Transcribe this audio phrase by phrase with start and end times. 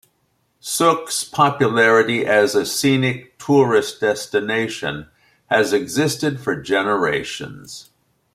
[0.59, 5.07] Sooke's popularity as a scenic tourist destination
[5.45, 7.91] has existed for generations.